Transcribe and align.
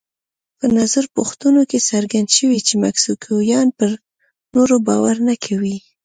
په 0.59 0.65
نظر 0.77 1.03
پوښتنو 1.15 1.61
کې 1.69 1.79
څرګنده 1.89 2.33
شوې 2.37 2.59
چې 2.67 2.73
مکسیکویان 2.83 3.67
پر 3.77 3.89
نورو 4.55 4.75
باور 4.87 5.15
نه 5.27 5.35
کوي. 5.45 5.77